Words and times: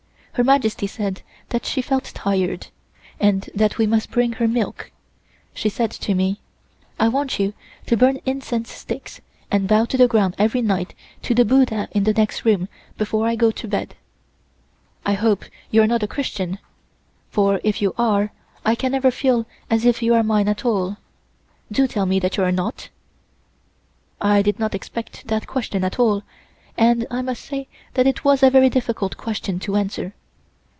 Her 0.35 0.45
Majesty 0.45 0.87
said 0.87 1.23
that 1.49 1.65
she 1.65 1.81
felt 1.81 2.05
tired, 2.05 2.67
and 3.19 3.49
that 3.53 3.77
we 3.77 3.85
must 3.85 4.09
bring 4.11 4.31
her 4.31 4.47
milk. 4.47 4.89
She 5.53 5.67
said 5.67 5.91
to 5.91 6.15
me: 6.15 6.39
"I 6.97 7.09
want 7.09 7.37
you 7.37 7.53
to 7.87 7.97
burn 7.97 8.21
incense 8.25 8.71
sticks 8.71 9.19
and 9.51 9.67
bow 9.67 9.83
to 9.83 9.97
the 9.97 10.07
ground 10.07 10.35
every 10.37 10.61
night 10.61 10.95
to 11.23 11.35
the 11.35 11.43
Buddha 11.43 11.89
in 11.91 12.05
the 12.05 12.13
next 12.13 12.45
room 12.45 12.69
before 12.97 13.27
I 13.27 13.35
go 13.35 13.51
to 13.51 13.67
bed. 13.67 13.95
I 15.05 15.13
hope 15.15 15.43
you 15.69 15.81
are 15.83 15.85
not 15.85 16.01
a 16.01 16.07
Christian, 16.07 16.59
for 17.29 17.59
if 17.61 17.81
you 17.81 17.93
are 17.97 18.31
I 18.65 18.73
can 18.73 18.93
never 18.93 19.11
feel 19.11 19.45
as 19.69 19.83
if 19.83 20.01
you 20.01 20.13
are 20.13 20.23
mine 20.23 20.47
at 20.47 20.63
all. 20.63 20.95
Do 21.69 21.87
tell 21.89 22.05
me 22.05 22.19
that 22.21 22.37
you 22.37 22.43
are 22.45 22.53
not." 22.53 22.87
I 24.21 24.41
did 24.41 24.59
not 24.59 24.73
expect 24.75 25.27
that 25.27 25.45
question 25.45 25.83
at 25.83 25.99
all, 25.99 26.23
and 26.77 27.05
I 27.11 27.21
must 27.21 27.43
say 27.43 27.67
that 27.95 28.07
it 28.07 28.23
was 28.23 28.41
a 28.41 28.49
very 28.49 28.69
difficult 28.69 29.17
question 29.17 29.59
to 29.59 29.75
answer. 29.75 30.13